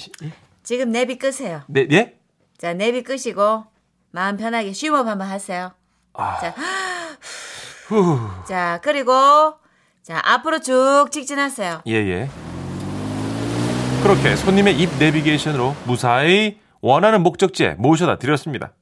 지금 0.62 0.92
내비 0.92 1.18
끄세요. 1.18 1.64
네, 1.68 1.88
예? 1.92 2.16
자, 2.60 2.74
내비 2.74 3.02
끄시고 3.02 3.66
마음 4.12 4.38
편하게 4.38 4.72
쉬업 4.74 5.08
한번 5.08 5.28
하세요. 5.28 5.72
아. 6.14 6.38
자, 6.40 6.54
후. 7.88 8.20
자, 8.48 8.80
그리고 8.84 9.56
자, 10.04 10.22
앞으로 10.24 10.60
쭉 10.60 11.08
직진하세요. 11.10 11.82
예, 11.88 11.94
예. 11.94 12.30
그렇게 14.04 14.36
손님의 14.36 14.78
입 14.80 14.90
내비게이션으로 15.00 15.76
무사히 15.86 16.58
원하는 16.82 17.24
목적지에 17.24 17.76
모셔다 17.78 18.18
드렸습니다. 18.18 18.74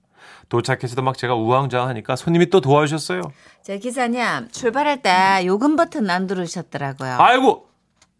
도착해서도 0.49 1.01
막 1.03 1.17
제가 1.17 1.35
우왕좌왕하니까 1.35 2.15
손님이 2.15 2.49
또 2.49 2.59
도와주셨어요. 2.59 3.21
저 3.63 3.77
기사님, 3.77 4.49
출발할 4.51 5.01
때 5.01 5.43
요금 5.45 5.75
버튼 5.75 6.09
안 6.09 6.25
누르셨더라고요. 6.27 7.15
아이고, 7.19 7.67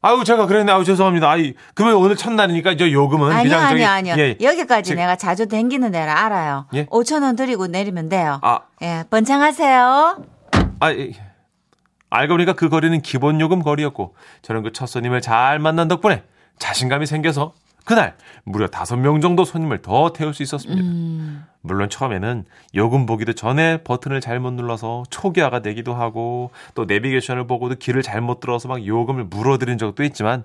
아이고 0.01 0.23
제가 0.23 0.45
그랬네. 0.45 0.71
아유 0.71 0.83
죄송합니다. 0.85 1.29
아이 1.29 1.55
그러면 1.73 1.97
오늘 1.97 2.15
첫날이니까 2.15 2.77
저 2.77 2.89
요금은 2.89 3.31
아니요, 3.31 3.43
그냥 3.43 3.69
저기 3.69 3.83
아니요, 3.83 4.13
아니요. 4.13 4.23
예, 4.23 4.37
여기까지 4.41 4.91
지- 4.91 4.95
내가 4.95 5.15
자주 5.15 5.47
댕기는 5.47 5.91
데라 5.91 6.25
알아요. 6.25 6.67
예? 6.75 6.85
5천 6.85 7.23
원 7.23 7.35
드리고 7.35 7.67
내리면 7.67 8.09
돼요. 8.09 8.39
아, 8.43 8.59
예, 8.83 9.03
번창하세요. 9.09 10.23
아, 10.79 10.91
예. 10.93 11.11
알고 12.11 12.33
보니까 12.35 12.53
그 12.53 12.69
거리는 12.69 13.01
기본 13.01 13.41
요금 13.41 13.61
거리였고 13.63 14.15
저는 14.43 14.63
그 14.63 14.71
첫 14.71 14.85
손님을 14.85 15.21
잘 15.21 15.59
만난 15.59 15.87
덕분에 15.87 16.23
자신감이 16.61 17.07
생겨서 17.07 17.53
그날 17.83 18.15
무려 18.43 18.67
다섯 18.67 18.95
명 18.95 19.19
정도 19.19 19.43
손님을 19.43 19.81
더 19.81 20.13
태울 20.13 20.35
수 20.35 20.43
있었습니다. 20.43 20.83
물론 21.61 21.89
처음에는 21.89 22.45
요금 22.75 23.07
보기도 23.07 23.33
전에 23.33 23.81
버튼을 23.83 24.21
잘못 24.21 24.53
눌러서 24.53 25.03
초기화가 25.09 25.61
되기도 25.61 25.95
하고 25.95 26.51
또 26.75 26.85
내비게이션을 26.85 27.47
보고도 27.47 27.75
길을 27.75 28.03
잘못 28.03 28.39
들어서 28.39 28.67
막 28.67 28.85
요금을 28.85 29.25
물어드린 29.25 29.79
적도 29.79 30.03
있지만 30.03 30.43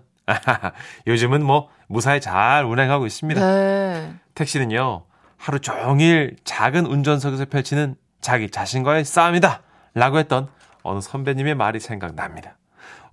요즘은 1.06 1.44
뭐 1.44 1.68
무사히 1.86 2.20
잘 2.20 2.64
운행하고 2.64 3.04
있습니다. 3.06 3.40
네. 3.40 4.14
택시는요, 4.34 5.04
하루 5.36 5.60
종일 5.60 6.36
작은 6.44 6.86
운전석에서 6.86 7.44
펼치는 7.44 7.94
자기 8.22 8.50
자신과의 8.50 9.04
싸움이다. 9.04 9.62
라고 9.94 10.18
했던 10.18 10.48
어느 10.82 11.00
선배님의 11.00 11.54
말이 11.54 11.80
생각납니다. 11.80 12.56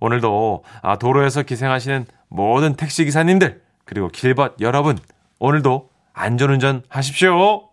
오늘도 0.00 0.64
아, 0.82 0.96
도로에서 0.96 1.42
기생하시는 1.42 2.06
모든 2.34 2.74
택시기사님들, 2.74 3.62
그리고 3.84 4.08
길벗 4.08 4.56
여러분, 4.60 4.98
오늘도 5.38 5.88
안전운전 6.12 6.82
하십시오. 6.88 7.68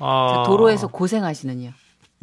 아, 0.00 0.34
자, 0.34 0.42
도로에서 0.46 0.88
고생하시는요. 0.88 1.70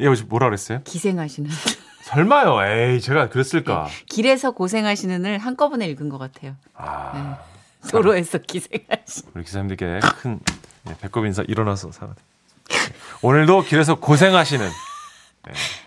예, 0.00 0.06
혹시 0.06 0.22
뭐라 0.22 0.46
그랬어요? 0.46 0.82
기생하시는. 0.84 1.50
설마요. 2.04 2.64
에이, 2.64 3.00
제가 3.00 3.28
그랬을까? 3.28 3.88
길에서 4.08 4.52
고생하시는을 4.52 5.38
한꺼번에 5.38 5.88
읽은 5.88 6.08
것 6.08 6.18
같아요. 6.18 6.54
아, 6.74 7.38
도로에서 7.90 8.38
기생하시는. 8.38 9.32
우리 9.34 9.42
기사님들께 9.42 9.98
큰 10.20 10.38
예, 10.88 10.96
배꼽 11.00 11.26
인사 11.26 11.42
일어나서 11.42 11.90
사과. 11.90 12.14
오늘도 13.22 13.62
길에서 13.62 13.96
고생하시는 13.96 14.68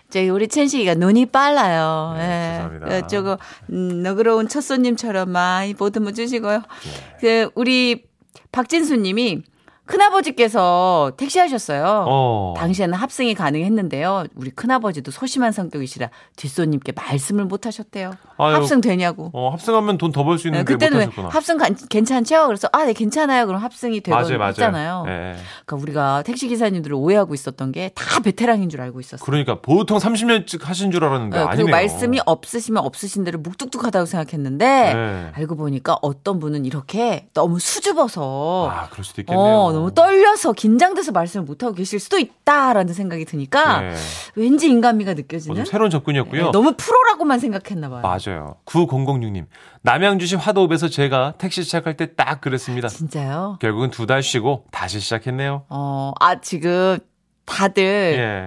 저희 0.08 0.28
우리 0.28 0.48
천식이가 0.48 0.94
눈이 0.94 1.26
빨라요. 1.26 2.14
네, 2.16 2.22
예. 2.22 2.56
죄송합니다. 2.56 2.96
어, 2.96 3.06
저거 3.06 3.38
음, 3.70 4.02
너그러운 4.02 4.48
첫 4.48 4.60
손님처럼 4.60 5.30
많이 5.30 5.74
보듬어 5.74 6.12
주시고요. 6.12 6.58
네. 6.58 7.16
그 7.20 7.50
우리 7.54 8.04
박진수 8.52 8.96
님이 8.96 9.42
큰아버지께서 9.86 11.12
택시 11.16 11.38
하셨어요. 11.38 12.04
어. 12.08 12.54
당시에는 12.56 12.94
합승이 12.94 13.34
가능했는데요. 13.34 14.24
우리 14.34 14.50
큰아버지도 14.50 15.10
소심한 15.10 15.52
성격이시라 15.52 16.10
뒷손님께 16.36 16.92
말씀을 16.92 17.44
못 17.44 17.66
하셨대요. 17.66 18.12
아유, 18.38 18.54
합승 18.54 18.80
되냐고. 18.80 19.30
어, 19.32 19.50
합승하면 19.50 19.98
돈 19.98 20.12
더 20.12 20.24
벌수 20.24 20.44
네, 20.50 20.58
있는데 20.60 20.72
그때는 20.72 20.98
왜. 21.16 21.22
합승 21.28 21.58
간- 21.58 21.76
괜찮죠? 21.88 22.46
그래서 22.46 22.68
아, 22.72 22.84
네, 22.84 22.92
괜찮아요. 22.92 23.46
그럼 23.46 23.60
합승이 23.62 24.00
되고 24.00 24.16
맞아요, 24.16 24.38
맞아요. 24.38 24.48
했잖아요. 24.50 25.04
예. 25.08 25.36
그러니까 25.66 25.76
우리가 25.82 26.22
택시 26.22 26.48
기사님들을 26.48 26.94
오해하고 26.94 27.34
있었던 27.34 27.72
게 27.72 27.90
다 27.94 28.20
베테랑인 28.20 28.68
줄 28.68 28.80
알고 28.80 29.00
있었어요. 29.00 29.24
그러니까 29.24 29.60
보통 29.60 29.98
30년쯤 29.98 30.62
하신 30.62 30.90
줄 30.90 31.04
알았는데 31.04 31.36
네, 31.36 31.42
아니네요. 31.42 31.56
그리고 31.56 31.70
말씀이 31.70 32.20
없으시면 32.24 32.82
없으신 32.84 33.24
대로 33.24 33.38
묵뚝뚝하다고 33.40 34.06
생각했는데 34.06 34.94
네. 34.94 35.30
알고 35.34 35.56
보니까 35.56 35.98
어떤 36.02 36.38
분은 36.40 36.64
이렇게 36.64 37.28
너무 37.34 37.58
수줍어서 37.58 38.70
아, 38.72 38.88
그럴 38.90 39.04
수도 39.04 39.20
있겠네요. 39.22 39.44
어, 39.44 39.72
너무 39.76 39.94
떨려서 39.94 40.52
긴장돼서 40.52 41.12
말씀을 41.12 41.44
못 41.44 41.62
하고 41.62 41.74
계실 41.74 42.00
수도 42.00 42.18
있다라는 42.18 42.94
생각이 42.94 43.24
드니까 43.24 43.80
네. 43.82 43.94
왠지 44.34 44.68
인간미가 44.70 45.12
어, 45.12 45.14
느껴지는 45.14 45.56
좀 45.56 45.64
새로운 45.64 45.90
접근이었고요. 45.90 46.44
네, 46.46 46.50
너무 46.50 46.74
프로라고만 46.76 47.38
생각했나 47.38 47.88
봐요. 47.88 48.02
맞아요. 48.02 48.56
9006님. 48.66 49.46
남양주시 49.82 50.36
화도읍에서 50.36 50.88
제가 50.88 51.34
택시 51.38 51.62
시작할 51.62 51.96
때 51.96 52.06
딱 52.16 52.40
그랬습니다. 52.40 52.88
진짜요? 52.88 53.58
결국은 53.60 53.90
두 53.90 54.06
달 54.06 54.22
쉬고 54.22 54.64
다시 54.70 55.00
시작했네요. 55.00 55.64
어, 55.68 56.12
아 56.20 56.40
지금 56.40 56.98
다들 57.44 57.82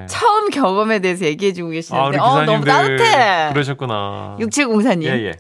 예. 0.02 0.06
처음 0.08 0.50
경험에 0.50 1.00
대해서 1.00 1.26
얘기해주고 1.26 1.70
아, 1.70 1.72
계시는데 1.72 2.08
우리 2.08 2.18
어, 2.18 2.44
너무 2.46 2.65
따뜻해. 2.65 3.50
그러셨구나. 3.54 4.38
6704님. 4.39 5.04
예, 5.04 5.10
예. 5.28 5.32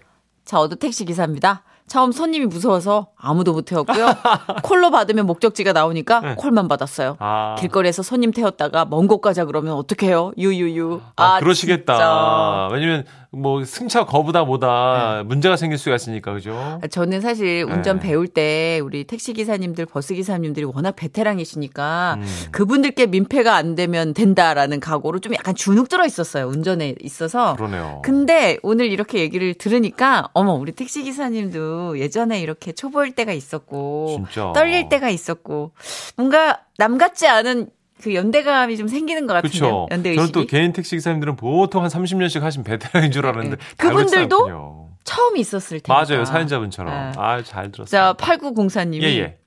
저도 0.45 0.75
택시 0.77 1.05
기사입니다. 1.05 1.63
처음 1.89 2.11
손님이 2.13 2.45
무서워서 2.45 3.07
아무도 3.17 3.51
못 3.51 3.63
태웠고요. 3.65 4.05
콜로 4.63 4.91
받으면 4.91 5.25
목적지가 5.25 5.73
나오니까 5.73 6.19
네. 6.21 6.35
콜만 6.35 6.67
받았어요. 6.69 7.17
아. 7.19 7.55
길거리에서 7.59 8.03
손님 8.03 8.31
태웠다가 8.31 8.85
먼 8.85 9.07
곳 9.09 9.21
가자 9.21 9.43
그러면 9.45 9.73
어떡해요? 9.73 10.33
유유유. 10.37 11.01
아, 11.15 11.39
그러시겠다. 11.39 11.93
진짜. 11.93 12.69
왜냐면 12.71 13.05
뭐 13.31 13.63
승차 13.63 14.05
거부다 14.05 14.43
뭐다 14.43 15.23
문제가 15.25 15.55
생길 15.55 15.77
수가 15.77 15.97
있으니까 15.97 16.33
그죠? 16.33 16.79
저는 16.89 17.21
사실 17.21 17.63
운전 17.69 17.99
네. 17.99 18.07
배울 18.07 18.27
때 18.27 18.79
우리 18.83 19.03
택시 19.03 19.33
기사님들, 19.33 19.85
버스 19.85 20.15
기사님들이 20.15 20.65
워낙 20.65 20.95
베테랑이시니까 20.95 22.17
음. 22.19 22.25
그분들께 22.51 23.05
민폐가 23.05 23.55
안 23.55 23.75
되면 23.75 24.15
된다라는 24.15 24.79
각오로 24.79 25.19
좀 25.19 25.35
약간 25.35 25.53
주눅 25.53 25.89
들어 25.89 26.05
있었어요. 26.05 26.47
운전에 26.47 26.95
있어서. 27.01 27.55
그러네요. 27.55 28.01
근데 28.03 28.57
오늘 28.63 28.87
이렇게 28.87 29.19
얘기를 29.19 29.53
들으니까 29.53 30.29
어머 30.33 30.53
우리 30.53 30.71
택시 30.71 31.03
기사님도 31.03 31.99
예전에 31.99 32.39
이렇게 32.41 32.71
초보일 32.71 33.13
때가 33.13 33.31
있었고 33.31 34.23
진짜. 34.27 34.51
떨릴 34.55 34.89
때가 34.89 35.09
있었고 35.09 35.71
뭔가 36.17 36.61
남 36.77 36.97
같지 36.97 37.27
않은 37.27 37.69
그 38.01 38.13
연대감이 38.13 38.77
좀 38.77 38.87
생기는 38.87 39.27
것. 39.27 39.33
그렇죠. 39.41 39.87
연대 39.91 40.13
저는 40.15 40.21
의식이 40.23 40.31
또 40.31 40.45
개인 40.45 40.73
택시 40.73 40.95
기사님들은 40.95 41.35
보통 41.35 41.83
한 41.83 41.89
30년씩 41.89 42.41
하신 42.41 42.63
베테랑인 42.63 43.11
줄 43.11 43.25
알았는데 43.25 43.57
네. 43.57 43.63
그분들도. 43.77 44.89
처음 45.05 45.37
있었을 45.37 45.79
테니까. 45.79 45.93
맞아요. 45.93 46.23
사연자분처럼. 46.23 46.93
네. 46.93 47.11
아, 47.17 47.41
잘 47.41 47.71
들었어요. 47.71 47.87
자 47.87 48.13
8904님이 48.13 49.01
예, 49.01 49.07
예. 49.17 49.37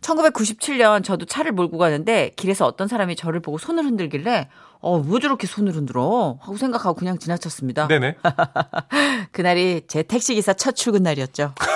1997년 0.00 1.04
저도 1.04 1.24
차를 1.24 1.52
몰고 1.52 1.78
가는데 1.78 2.32
길에서 2.36 2.66
어떤 2.66 2.88
사람이 2.88 3.16
저를 3.16 3.40
보고 3.40 3.56
손을 3.56 3.84
흔들길래 3.84 4.48
어, 4.80 4.98
왜 4.98 5.20
저렇게 5.20 5.46
손을 5.46 5.72
흔들어? 5.72 6.38
하고 6.40 6.56
생각하고 6.56 6.94
그냥 6.94 7.18
지나쳤습니다. 7.18 7.88
네네. 7.88 8.16
그날이 9.32 9.82
제 9.86 10.02
택시기사 10.02 10.54
첫 10.54 10.76
출근 10.76 11.02
날이었죠. 11.04 11.54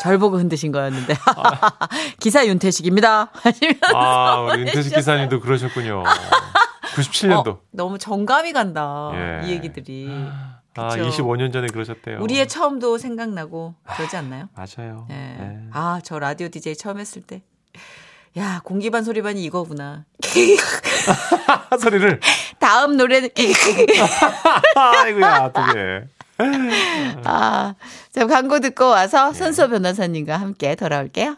절 0.00 0.18
보고 0.18 0.38
흔드신 0.38 0.72
거였는데. 0.72 1.14
기사 2.20 2.46
윤태식입니다. 2.46 3.30
하시면서 3.32 3.86
아, 3.94 4.40
우리 4.42 4.60
윤태식 4.60 4.94
기사님도 4.94 5.40
그러셨군요. 5.40 6.04
97년도. 6.94 7.48
어, 7.48 7.60
너무 7.70 7.98
정감이 7.98 8.52
간다. 8.52 9.10
예. 9.14 9.46
이 9.46 9.50
얘기들이. 9.52 10.08
아, 10.76 10.88
그쵸. 10.90 11.08
25년 11.08 11.52
전에 11.52 11.66
그러셨대요. 11.68 12.18
우리의 12.20 12.46
처음도 12.48 12.98
생각나고 12.98 13.74
그러지 13.96 14.16
않나요? 14.16 14.48
맞아요. 14.54 15.06
예. 15.10 15.14
네. 15.14 15.58
아, 15.72 16.00
저 16.04 16.18
라디오 16.18 16.48
DJ 16.48 16.76
처음 16.76 16.98
했을 16.98 17.22
때. 17.22 17.42
야, 18.36 18.60
공기반 18.62 19.02
소리반이 19.04 19.42
이거구나. 19.44 20.04
소리를. 21.80 22.20
다음 22.60 22.96
노래는 22.96 23.30
아이고야, 24.76 25.36
어떡해. 25.44 26.04
아, 27.24 27.74
자, 28.12 28.26
광고 28.26 28.60
듣고 28.60 28.88
와서 28.88 29.32
손수호 29.32 29.68
변호사님과 29.68 30.36
함께 30.36 30.74
돌아올게요. 30.76 31.36